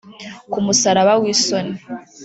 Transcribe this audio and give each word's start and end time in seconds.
Ku 0.51 0.57
musaraba 0.65 1.13
w’isoni 1.21 1.75